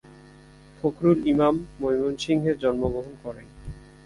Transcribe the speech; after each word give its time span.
ফখরুল 0.77 1.19
ইমাম 1.27 1.55
ময়মনসিংহে 1.81 2.51
জন্মগ্রহণ 2.61 3.13
করেন। 3.23 3.47